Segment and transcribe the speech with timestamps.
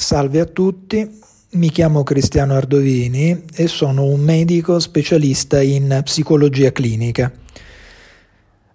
[0.00, 1.10] Salve a tutti,
[1.50, 7.32] mi chiamo Cristiano Ardovini e sono un medico specialista in psicologia clinica.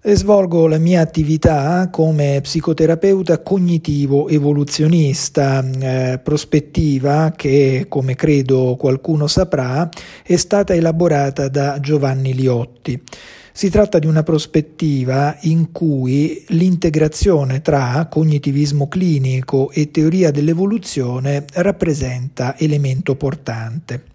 [0.01, 9.27] E svolgo la mia attività come psicoterapeuta cognitivo evoluzionista eh, prospettiva che, come credo qualcuno
[9.27, 9.87] saprà,
[10.23, 13.01] è stata elaborata da Giovanni Liotti.
[13.55, 22.57] Si tratta di una prospettiva in cui l'integrazione tra cognitivismo clinico e teoria dell'evoluzione rappresenta
[22.57, 24.05] elemento portante.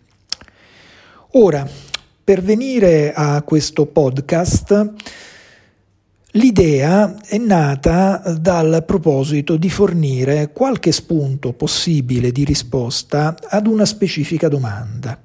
[1.34, 1.66] Ora,
[2.24, 4.94] per venire a questo podcast,
[6.32, 14.46] L'idea è nata dal proposito di fornire qualche spunto possibile di risposta ad una specifica
[14.48, 15.18] domanda,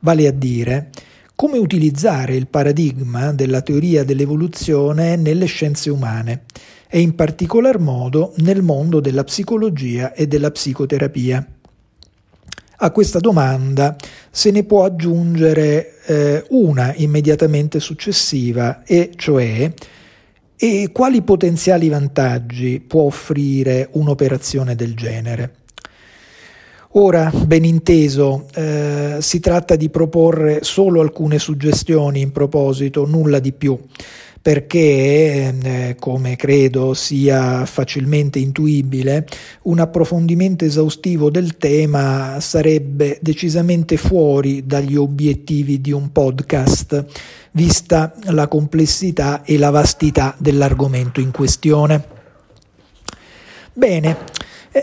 [0.00, 0.90] vale a dire
[1.34, 6.44] come utilizzare il paradigma della teoria dell'evoluzione nelle scienze umane
[6.88, 11.46] e in particolar modo nel mondo della psicologia e della psicoterapia.
[12.84, 13.96] A questa domanda
[14.30, 19.72] se ne può aggiungere eh, una immediatamente successiva, e cioè
[20.56, 25.61] e quali potenziali vantaggi può offrire un'operazione del genere.
[26.94, 33.52] Ora, ben inteso, eh, si tratta di proporre solo alcune suggestioni in proposito, nulla di
[33.52, 33.78] più,
[34.42, 39.26] perché, eh, come credo sia facilmente intuibile,
[39.62, 47.06] un approfondimento esaustivo del tema sarebbe decisamente fuori dagli obiettivi di un podcast,
[47.52, 52.04] vista la complessità e la vastità dell'argomento in questione.
[53.72, 54.16] Bene,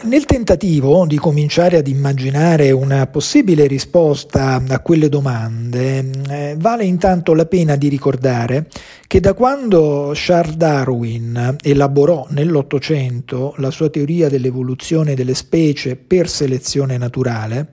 [0.03, 7.33] nel tentativo di cominciare ad immaginare una possibile risposta a quelle domande, eh, vale intanto
[7.33, 8.67] la pena di ricordare
[9.07, 16.95] che da quando Charles Darwin elaborò nell'Ottocento la sua teoria dell'evoluzione delle specie per selezione
[16.97, 17.69] naturale,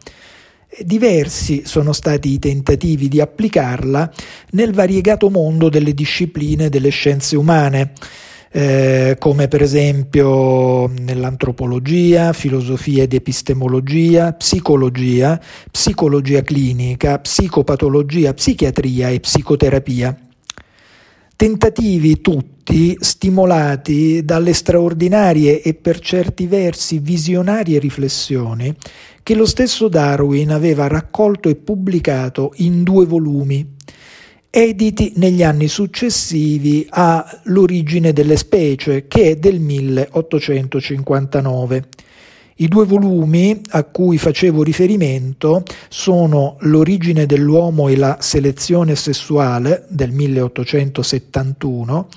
[0.68, 4.10] eh, diversi sono stati i tentativi di applicarla
[4.52, 7.92] nel variegato mondo delle discipline delle scienze umane
[8.56, 15.38] eh, come per esempio nell'antropologia, filosofia ed epistemologia, psicologia,
[15.70, 20.16] psicologia clinica, psicopatologia, psichiatria e psicoterapia.
[21.36, 28.74] Tentativi tutti stimolati dalle straordinarie e per certi versi visionarie riflessioni
[29.22, 33.75] che lo stesso Darwin aveva raccolto e pubblicato in due volumi
[34.50, 41.84] editi negli anni successivi all'origine delle specie, che è del 1859.
[42.58, 50.10] I due volumi a cui facevo riferimento sono L'origine dell'uomo e la selezione sessuale del
[50.10, 52.08] 1871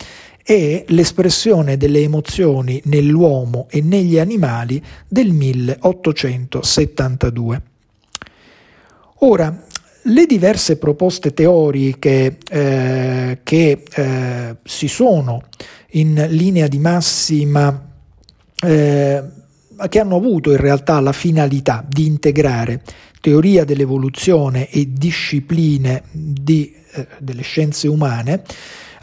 [0.49, 7.61] e L'espressione delle emozioni nell'uomo e negli animali del 1872.
[9.19, 9.65] Ora,
[10.09, 15.43] le diverse proposte teoriche eh, che eh, si sono
[15.91, 17.87] in linea di massima
[18.61, 19.23] eh,
[19.87, 22.81] che hanno avuto in realtà la finalità di integrare
[23.21, 28.43] teoria dell'evoluzione e discipline di, eh, delle scienze umane,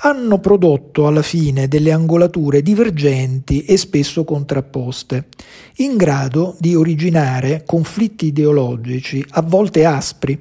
[0.00, 5.28] hanno prodotto alla fine delle angolature divergenti e spesso contrapposte,
[5.76, 10.38] in grado di originare conflitti ideologici a volte aspri,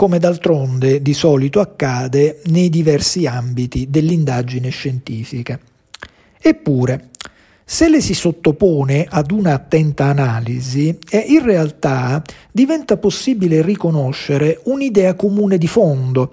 [0.00, 5.60] come d'altronde di solito accade nei diversi ambiti dell'indagine scientifica.
[6.40, 7.10] Eppure,
[7.62, 15.58] se le si sottopone ad un'attenta analisi, eh, in realtà diventa possibile riconoscere un'idea comune
[15.58, 16.30] di fondo,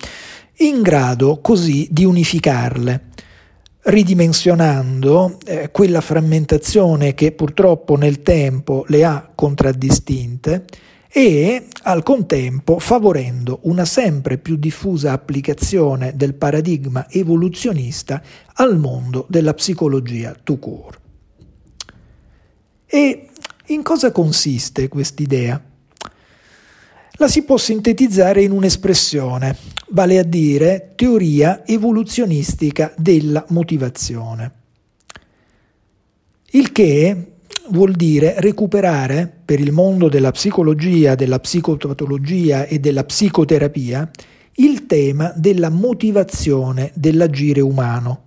[0.60, 3.02] in grado così di unificarle,
[3.82, 10.64] ridimensionando eh, quella frammentazione che purtroppo nel tempo le ha contraddistinte
[11.18, 18.22] e al contempo favorendo una sempre più diffusa applicazione del paradigma evoluzionista
[18.54, 21.00] al mondo della psicologia tout court.
[22.86, 23.30] E
[23.66, 25.60] in cosa consiste quest'idea?
[27.14, 29.58] La si può sintetizzare in un'espressione,
[29.90, 34.52] vale a dire teoria evoluzionistica della motivazione.
[36.52, 37.37] Il che
[37.70, 44.10] vuol dire recuperare per il mondo della psicologia, della psicopatologia e della psicoterapia
[44.60, 48.24] il tema della motivazione dell'agire umano,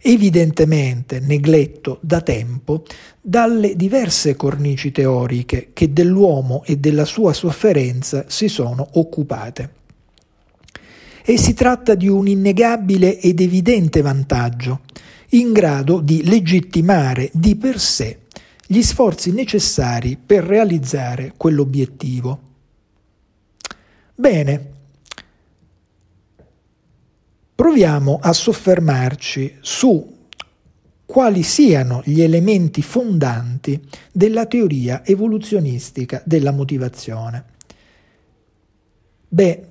[0.00, 2.84] evidentemente negletto da tempo
[3.20, 9.70] dalle diverse cornici teoriche che dell'uomo e della sua sofferenza si sono occupate.
[11.24, 14.80] E si tratta di un innegabile ed evidente vantaggio,
[15.30, 18.18] in grado di legittimare di per sé
[18.72, 22.40] gli sforzi necessari per realizzare quell'obiettivo.
[24.14, 24.70] Bene,
[27.54, 30.20] proviamo a soffermarci su
[31.04, 33.78] quali siano gli elementi fondanti
[34.10, 37.44] della teoria evoluzionistica della motivazione.
[39.28, 39.68] Beh,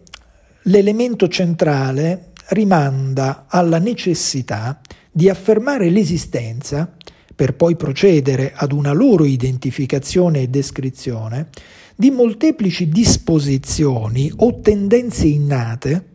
[0.65, 4.79] l'elemento centrale rimanda alla necessità
[5.11, 6.97] di affermare l'esistenza,
[7.41, 11.47] per poi procedere ad una loro identificazione e descrizione,
[11.95, 16.09] di molteplici disposizioni o tendenze innate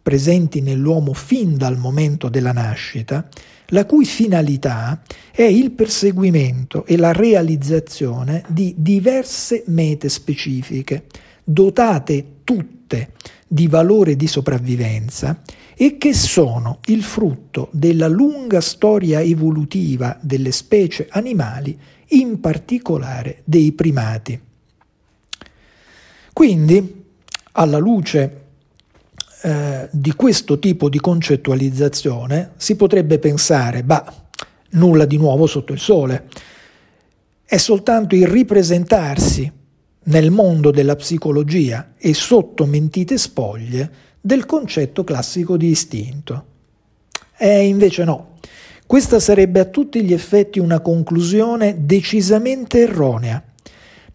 [0.00, 3.28] presenti nell'uomo fin dal momento della nascita,
[3.66, 11.04] la cui finalità è il perseguimento e la realizzazione di diverse mete specifiche,
[11.44, 13.10] dotate tutte
[13.46, 15.42] di valore di sopravvivenza
[15.82, 21.74] e che sono il frutto della lunga storia evolutiva delle specie animali,
[22.08, 24.38] in particolare dei primati.
[26.34, 27.04] Quindi,
[27.52, 28.42] alla luce
[29.40, 34.28] eh, di questo tipo di concettualizzazione si potrebbe pensare, bah,
[34.72, 36.28] nulla di nuovo sotto il sole.
[37.42, 39.50] È soltanto il ripresentarsi
[40.02, 46.44] nel mondo della psicologia e sotto mentite spoglie del concetto classico di istinto.
[47.36, 48.34] E invece no.
[48.86, 53.42] Questa sarebbe a tutti gli effetti una conclusione decisamente erronea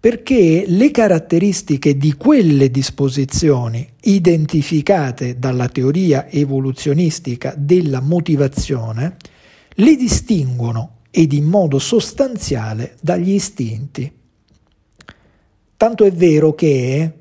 [0.05, 9.15] perché le caratteristiche di quelle disposizioni identificate dalla teoria evoluzionistica della motivazione
[9.77, 14.11] le distinguono ed in modo sostanziale dagli istinti.
[15.75, 17.13] Tanto è vero che,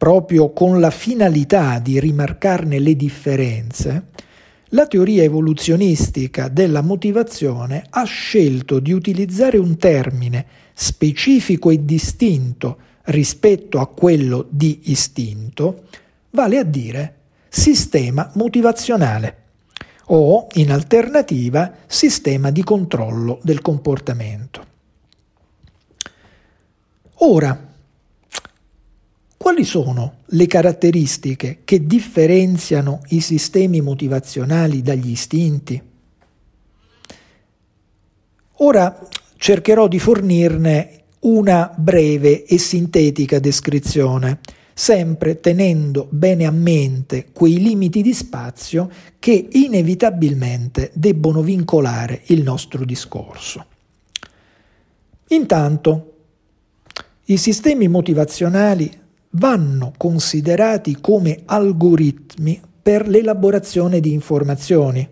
[0.00, 4.04] proprio con la finalità di rimarcarne le differenze,
[4.68, 13.78] la teoria evoluzionistica della motivazione ha scelto di utilizzare un termine specifico e distinto rispetto
[13.78, 15.82] a quello di istinto,
[16.30, 17.16] vale a dire
[17.50, 19.36] sistema motivazionale
[20.06, 24.64] o, in alternativa, sistema di controllo del comportamento.
[27.16, 27.68] Ora,
[29.50, 35.82] quali sono le caratteristiche che differenziano i sistemi motivazionali dagli istinti?
[38.58, 44.38] Ora cercherò di fornirne una breve e sintetica descrizione,
[44.72, 48.88] sempre tenendo bene a mente quei limiti di spazio
[49.18, 53.66] che inevitabilmente debbono vincolare il nostro discorso.
[55.30, 56.14] Intanto,
[57.24, 58.99] i sistemi motivazionali
[59.30, 65.06] vanno considerati come algoritmi per l'elaborazione di informazioni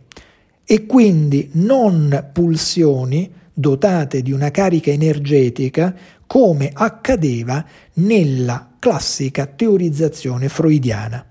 [0.65, 5.95] e quindi non pulsioni dotate di una carica energetica
[6.27, 11.25] come accadeva nella classica teorizzazione freudiana.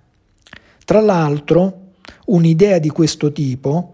[0.84, 1.92] Tra l'altro,
[2.26, 3.92] un'idea di questo tipo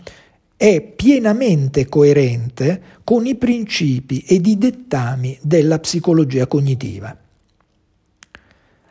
[0.55, 7.22] è pienamente coerente con i principi ed i dettami della psicologia cognitiva.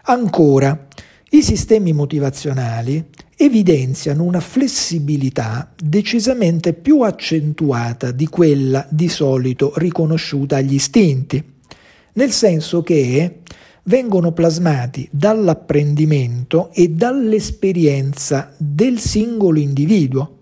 [0.05, 0.89] Ancora,
[1.31, 3.05] i sistemi motivazionali
[3.37, 11.43] evidenziano una flessibilità decisamente più accentuata di quella di solito riconosciuta agli istinti,
[12.15, 13.43] nel senso che
[13.85, 20.39] vengono plasmati dall'apprendimento e dall'esperienza del singolo individuo.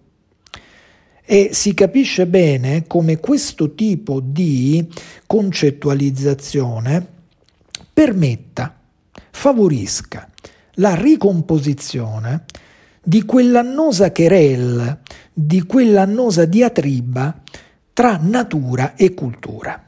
[1.24, 4.84] E si capisce bene come questo tipo di
[5.26, 7.06] concettualizzazione
[7.92, 8.79] permetta,
[9.30, 10.28] favorisca
[10.74, 12.44] la ricomposizione
[13.02, 15.00] di quell'annosa querelle,
[15.32, 17.42] di quell'annosa diatriba
[17.92, 19.84] tra natura e cultura.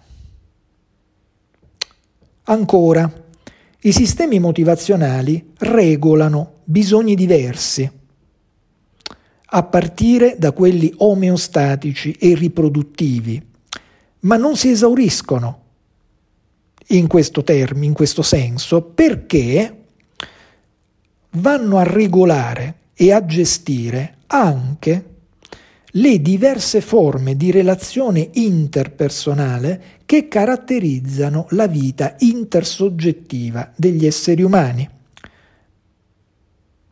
[2.45, 3.11] Ancora,
[3.83, 7.91] i sistemi motivazionali regolano bisogni diversi,
[9.55, 13.45] a partire da quelli omeostatici e riproduttivi,
[14.21, 15.62] ma non si esauriscono
[16.89, 19.77] in questo termine, in questo senso, perché
[21.31, 25.11] vanno a regolare e a gestire anche
[25.97, 34.89] le diverse forme di relazione interpersonale che caratterizzano la vita intersoggettiva degli esseri umani.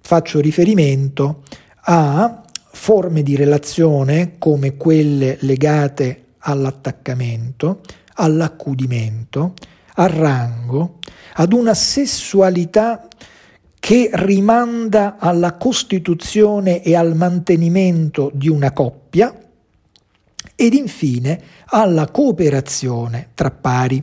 [0.00, 1.44] Faccio riferimento
[1.82, 2.42] a
[2.72, 7.80] forme di relazione come quelle legate all'attaccamento,
[8.14, 9.54] all'accudimento,
[10.00, 10.98] al rango,
[11.34, 13.06] ad una sessualità
[13.78, 19.34] che rimanda alla costituzione e al mantenimento di una coppia
[20.54, 24.02] ed infine alla cooperazione tra pari.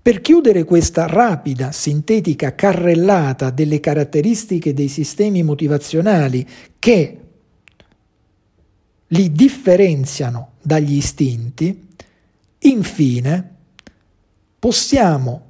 [0.00, 6.46] Per chiudere questa rapida, sintetica carrellata delle caratteristiche dei sistemi motivazionali
[6.78, 7.20] che
[9.08, 11.86] li differenziano dagli istinti,
[12.60, 13.56] infine
[14.58, 15.42] possiamo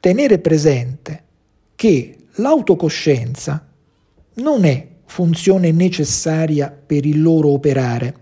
[0.00, 1.22] tenere presente
[1.74, 3.66] che l'autocoscienza
[4.34, 8.16] non è funzione necessaria per il loro operare.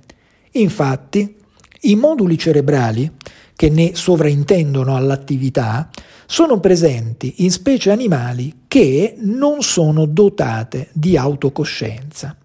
[0.53, 1.37] Infatti,
[1.83, 3.11] i moduli cerebrali
[3.55, 5.91] che ne sovraintendono all'attività
[6.27, 12.37] sono presenti in specie animali che non sono dotate di autocoscienza.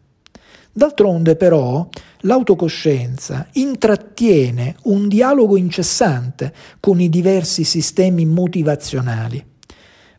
[0.77, 9.43] D'altronde però l'autocoscienza intrattiene un dialogo incessante con i diversi sistemi motivazionali,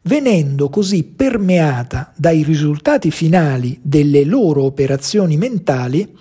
[0.02, 6.16] venendo così permeata dai risultati finali delle loro operazioni mentali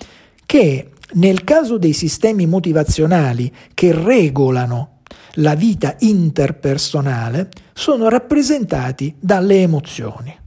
[0.46, 5.00] che nel caso dei sistemi motivazionali che regolano
[5.38, 10.38] la vita interpersonale sono rappresentati dalle emozioni.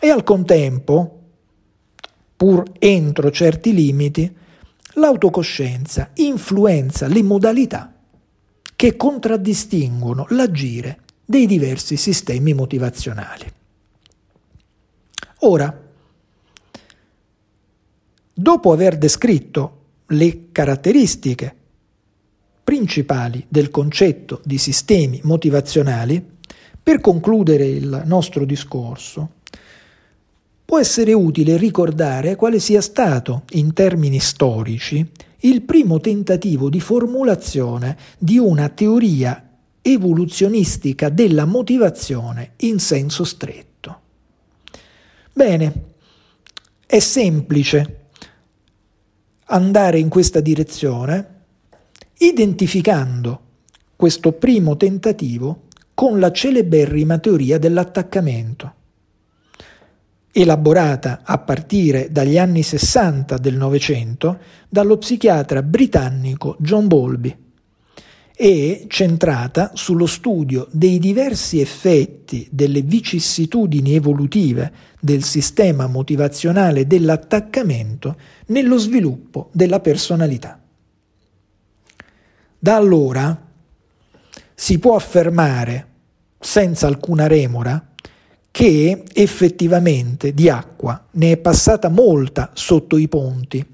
[0.00, 1.18] E al contempo,
[2.42, 4.28] pur entro certi limiti,
[4.94, 7.94] l'autocoscienza influenza le modalità
[8.74, 13.46] che contraddistinguono l'agire dei diversi sistemi motivazionali.
[15.42, 15.80] Ora,
[18.34, 21.54] dopo aver descritto le caratteristiche
[22.64, 26.30] principali del concetto di sistemi motivazionali,
[26.82, 29.34] per concludere il nostro discorso,
[30.72, 35.06] può essere utile ricordare quale sia stato, in termini storici,
[35.40, 39.50] il primo tentativo di formulazione di una teoria
[39.82, 44.00] evoluzionistica della motivazione in senso stretto.
[45.34, 45.84] Bene,
[46.86, 48.06] è semplice
[49.48, 51.40] andare in questa direzione
[52.16, 53.40] identificando
[53.94, 58.80] questo primo tentativo con la celeberrima teoria dell'attaccamento
[60.32, 67.36] elaborata a partire dagli anni 60 del Novecento dallo psichiatra britannico John Bowlby
[68.34, 78.78] e centrata sullo studio dei diversi effetti delle vicissitudini evolutive del sistema motivazionale dell'attaccamento nello
[78.78, 80.58] sviluppo della personalità.
[82.58, 83.48] Da allora
[84.54, 85.86] si può affermare
[86.38, 87.91] senza alcuna remora
[88.62, 93.66] che effettivamente di acqua ne è passata molta sotto i ponti,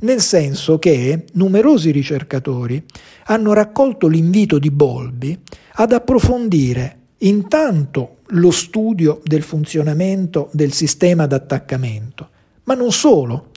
[0.00, 2.84] nel senso che numerosi ricercatori
[3.24, 5.38] hanno raccolto l'invito di Bolby
[5.76, 12.28] ad approfondire intanto lo studio del funzionamento del sistema d'attaccamento,
[12.64, 13.52] ma non solo,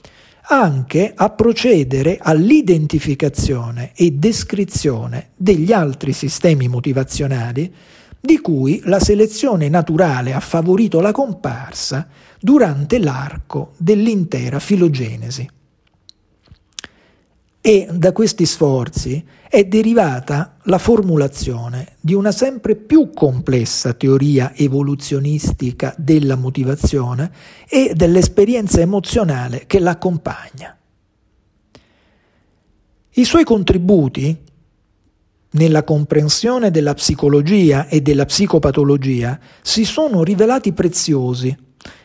[0.48, 7.70] anche a procedere all'identificazione e descrizione degli altri sistemi motivazionali
[8.26, 12.06] di cui la selezione naturale ha favorito la comparsa
[12.38, 15.48] durante l'arco dell'intera filogenesi.
[17.62, 25.94] E da questi sforzi è derivata la formulazione di una sempre più complessa teoria evoluzionistica
[25.96, 27.32] della motivazione
[27.68, 30.76] e dell'esperienza emozionale che l'accompagna.
[33.14, 34.44] I suoi contributi
[35.56, 41.56] nella comprensione della psicologia e della psicopatologia si sono rivelati preziosi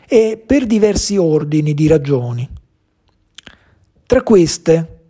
[0.08, 2.48] e per diversi ordini di ragioni.
[4.06, 5.00] Tra queste,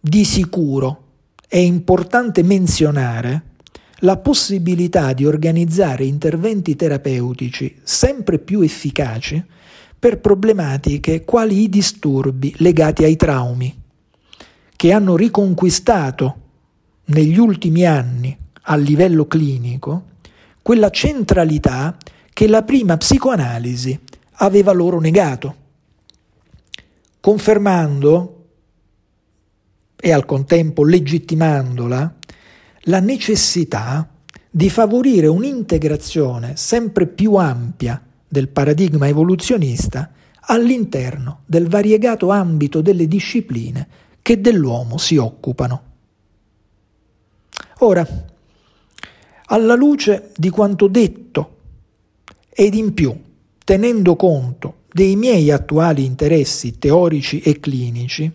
[0.00, 1.02] di sicuro,
[1.48, 3.54] è importante menzionare
[4.00, 9.42] la possibilità di organizzare interventi terapeutici sempre più efficaci
[9.98, 13.74] per problematiche quali i disturbi legati ai traumi,
[14.76, 16.45] che hanno riconquistato
[17.06, 20.14] negli ultimi anni a livello clinico
[20.62, 21.96] quella centralità
[22.32, 23.98] che la prima psicoanalisi
[24.38, 25.54] aveva loro negato,
[27.20, 28.32] confermando
[29.96, 32.14] e al contempo legittimandola
[32.82, 34.08] la necessità
[34.50, 40.10] di favorire un'integrazione sempre più ampia del paradigma evoluzionista
[40.48, 43.88] all'interno del variegato ambito delle discipline
[44.20, 45.82] che dell'uomo si occupano.
[47.80, 48.06] Ora,
[49.46, 51.56] alla luce di quanto detto
[52.48, 53.14] ed in più,
[53.64, 58.32] tenendo conto dei miei attuali interessi teorici e clinici,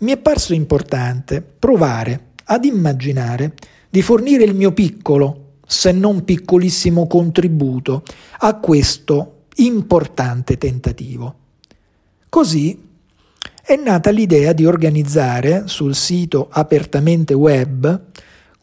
[0.00, 3.54] mi è parso importante provare ad immaginare
[3.88, 8.02] di fornire il mio piccolo, se non piccolissimo contributo
[8.40, 11.36] a questo importante tentativo.
[12.28, 12.90] Così
[13.62, 18.10] è nata l'idea di organizzare sul sito apertamente web,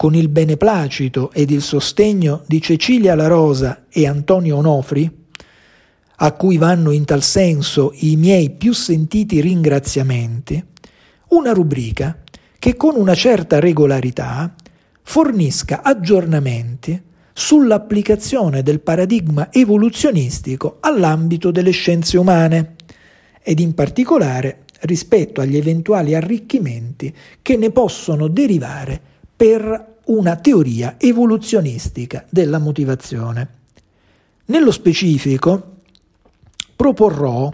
[0.00, 5.26] con il beneplacito ed il sostegno di Cecilia La Rosa e Antonio Onofri,
[6.16, 10.64] a cui vanno in tal senso i miei più sentiti ringraziamenti,
[11.28, 12.16] una rubrica
[12.58, 14.54] che con una certa regolarità
[15.02, 16.98] fornisca aggiornamenti
[17.34, 22.76] sull'applicazione del paradigma evoluzionistico all'ambito delle scienze umane
[23.42, 32.26] ed in particolare rispetto agli eventuali arricchimenti che ne possono derivare per una teoria evoluzionistica
[32.28, 33.48] della motivazione.
[34.44, 35.76] Nello specifico
[36.76, 37.50] proporrò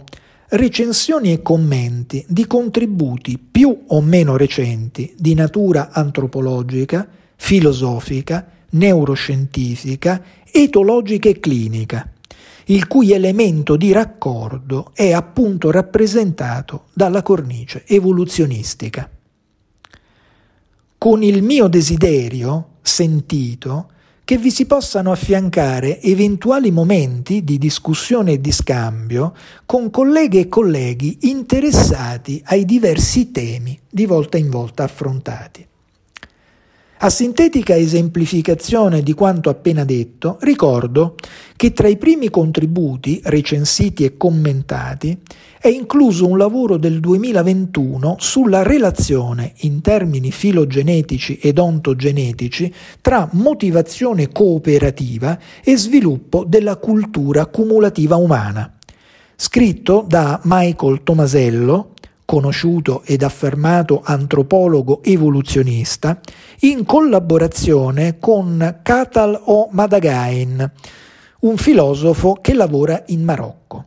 [0.49, 11.29] recensioni e commenti di contributi più o meno recenti di natura antropologica, filosofica, neuroscientifica, etologica
[11.29, 12.11] e clinica,
[12.65, 19.09] il cui elemento di raccordo è appunto rappresentato dalla cornice evoluzionistica.
[21.07, 23.91] Con il mio desiderio sentito
[24.25, 29.33] che vi si possano affiancare eventuali momenti di discussione e di scambio
[29.67, 35.65] con colleghe e colleghi interessati ai diversi temi di volta in volta affrontati.
[36.99, 41.15] A sintetica esemplificazione di quanto appena detto, ricordo
[41.55, 45.19] che tra i primi contributi recensiti e commentati
[45.61, 52.73] è incluso un lavoro del 2021 sulla relazione in termini filogenetici ed ontogenetici
[53.03, 58.75] tra motivazione cooperativa e sviluppo della cultura cumulativa umana,
[59.37, 61.91] scritto da Michael Tomasello,
[62.27, 66.21] conosciuto ed affermato antropologo evoluzionista,
[66.61, 69.69] in collaborazione con Katal O.
[69.71, 70.73] Madagain,
[71.41, 73.85] un filosofo che lavora in Marocco.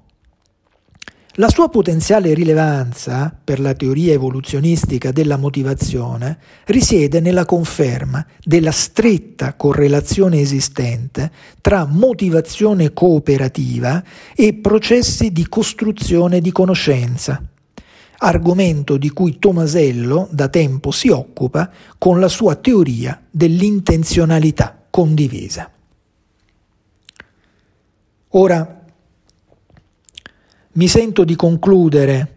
[1.34, 9.54] La sua potenziale rilevanza per la teoria evoluzionistica della motivazione risiede nella conferma della stretta
[9.54, 11.32] correlazione esistente
[11.62, 14.04] tra motivazione cooperativa
[14.36, 17.42] e processi di costruzione di conoscenza,
[18.20, 25.72] argomento di cui Tomasello da tempo si occupa con la sua teoria dell'intenzionalità condivisa.
[28.30, 28.86] Ora,
[30.72, 32.36] mi sento di concludere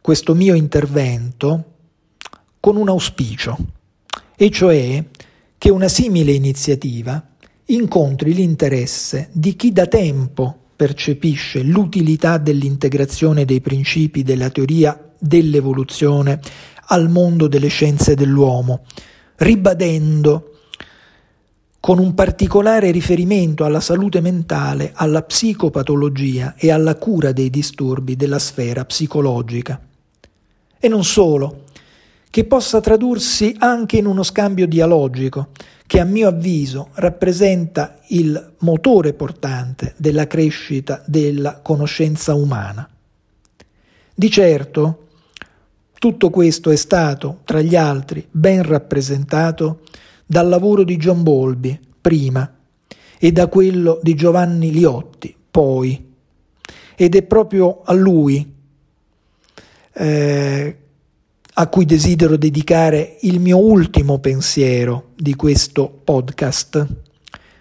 [0.00, 1.72] questo mio intervento
[2.60, 3.56] con un auspicio,
[4.36, 5.04] e cioè
[5.58, 7.34] che una simile iniziativa
[7.66, 16.40] incontri l'interesse di chi da tempo percepisce l'utilità dell'integrazione dei principi della teoria dell'evoluzione
[16.88, 18.84] al mondo delle scienze dell'uomo,
[19.36, 20.52] ribadendo
[21.80, 28.40] con un particolare riferimento alla salute mentale, alla psicopatologia e alla cura dei disturbi della
[28.40, 29.80] sfera psicologica.
[30.78, 31.64] E non solo,
[32.28, 35.50] che possa tradursi anche in uno scambio dialogico,
[35.86, 42.88] che a mio avviso rappresenta il motore portante della crescita della conoscenza umana.
[44.12, 45.05] Di certo,
[45.98, 49.80] tutto questo è stato, tra gli altri, ben rappresentato
[50.26, 52.54] dal lavoro di John Bolby, prima,
[53.18, 56.04] e da quello di Giovanni Liotti, poi.
[56.94, 58.54] Ed è proprio a lui
[59.92, 60.76] eh,
[61.58, 66.86] a cui desidero dedicare il mio ultimo pensiero di questo podcast,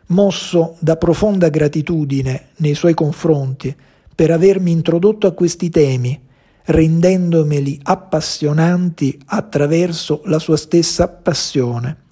[0.07, 3.73] mosso da profonda gratitudine nei suoi confronti
[4.13, 6.19] per avermi introdotto a questi temi
[6.65, 12.03] rendendomeli appassionanti attraverso la sua stessa passione.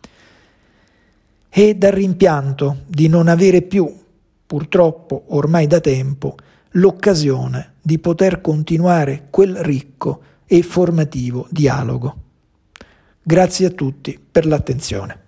[1.49, 3.91] E dal rimpianto di non avere più,
[4.45, 6.35] purtroppo ormai da tempo,
[6.71, 12.17] l'occasione di poter continuare quel ricco e formativo dialogo.
[13.21, 15.22] Grazie a tutti per l'attenzione.